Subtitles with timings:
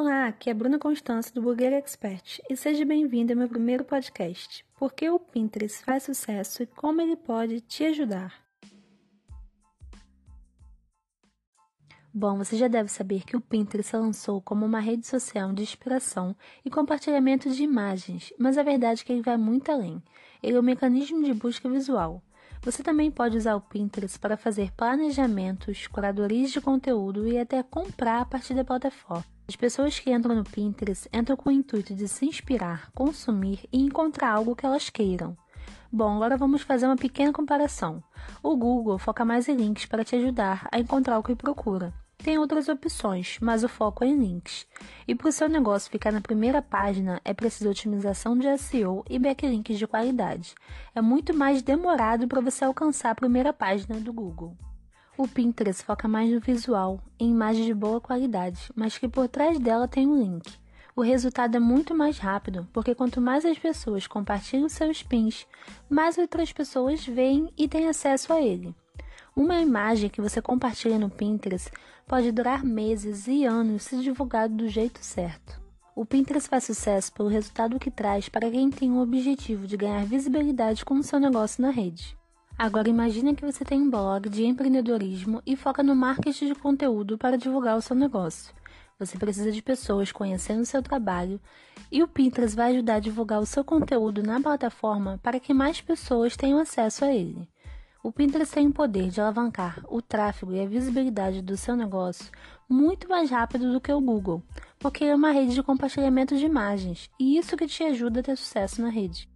[0.00, 4.64] Olá, aqui é Bruna Constância do Burger Expert e seja bem-vindo ao meu primeiro podcast.
[4.78, 8.32] Por que o Pinterest faz sucesso e como ele pode te ajudar?
[12.14, 16.36] Bom, você já deve saber que o Pinterest lançou como uma rede social de inspiração
[16.64, 20.00] e compartilhamento de imagens, mas a verdade é que ele vai muito além.
[20.40, 22.22] Ele é um mecanismo de busca visual.
[22.62, 28.20] Você também pode usar o Pinterest para fazer planejamentos, curadorias de conteúdo e até comprar
[28.20, 29.37] a partir da plataforma.
[29.48, 33.80] As pessoas que entram no Pinterest entram com o intuito de se inspirar, consumir e
[33.80, 35.34] encontrar algo que elas queiram.
[35.90, 38.04] Bom, agora vamos fazer uma pequena comparação.
[38.42, 41.94] O Google foca mais em links para te ajudar a encontrar o que procura.
[42.18, 44.66] Tem outras opções, mas o foco é em links.
[45.06, 49.18] E para o seu negócio ficar na primeira página, é preciso otimização de SEO e
[49.18, 50.54] backlinks de qualidade.
[50.94, 54.58] É muito mais demorado para você alcançar a primeira página do Google.
[55.18, 59.58] O Pinterest foca mais no visual, em imagens de boa qualidade, mas que por trás
[59.58, 60.48] dela tem um link.
[60.94, 65.44] O resultado é muito mais rápido, porque quanto mais as pessoas compartilham seus pins,
[65.90, 68.72] mais outras pessoas veem e têm acesso a ele.
[69.34, 71.68] Uma imagem que você compartilha no Pinterest
[72.06, 75.60] pode durar meses e anos se divulgado do jeito certo.
[75.96, 80.06] O Pinterest faz sucesso pelo resultado que traz para quem tem o objetivo de ganhar
[80.06, 82.16] visibilidade com o seu negócio na rede.
[82.58, 87.16] Agora imagine que você tem um blog de empreendedorismo e foca no marketing de conteúdo
[87.16, 88.52] para divulgar o seu negócio.
[88.98, 91.40] Você precisa de pessoas conhecendo o seu trabalho
[91.92, 95.80] e o Pinterest vai ajudar a divulgar o seu conteúdo na plataforma para que mais
[95.80, 97.48] pessoas tenham acesso a ele.
[98.02, 102.28] O Pinterest tem o poder de alavancar o tráfego e a visibilidade do seu negócio
[102.68, 104.42] muito mais rápido do que o Google,
[104.80, 108.36] porque é uma rede de compartilhamento de imagens e isso que te ajuda a ter
[108.36, 109.28] sucesso na rede.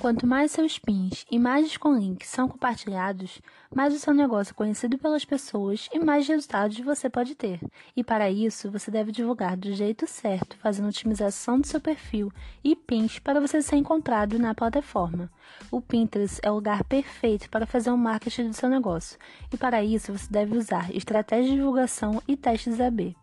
[0.00, 3.40] Quanto mais seus pins, imagens com links são compartilhados,
[3.74, 7.60] mais o seu negócio é conhecido pelas pessoas e mais resultados você pode ter.
[7.96, 12.30] E para isso, você deve divulgar do jeito certo, fazendo otimização do seu perfil
[12.62, 15.30] e pins para você ser encontrado na plataforma.
[15.70, 19.18] O Pinterest é o lugar perfeito para fazer um marketing do seu negócio.
[19.52, 23.16] E para isso, você deve usar estratégias de divulgação e testes AB.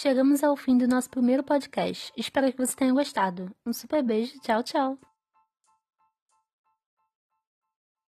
[0.00, 2.12] Chegamos ao fim do nosso primeiro podcast.
[2.16, 3.50] Espero que você tenha gostado.
[3.66, 4.38] Um super beijo.
[4.38, 5.07] Tchau, tchau.